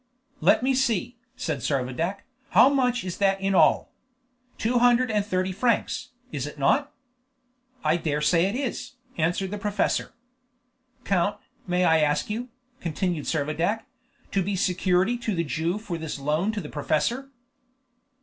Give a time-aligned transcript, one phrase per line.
[0.39, 3.91] "Let me see," said Servadac, "how much is that in all?
[4.57, 6.91] Two hundred and thirty francs, is it not?"
[7.83, 10.13] "I dare say it is," answered the professor.
[11.03, 11.37] "Count,
[11.67, 13.83] may I ask you," continued Servadac,
[14.31, 17.29] "to be security to the Jew for this loan to the professor?"